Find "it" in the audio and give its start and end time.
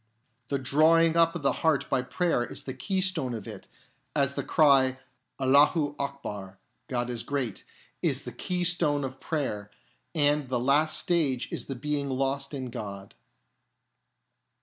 3.47-3.67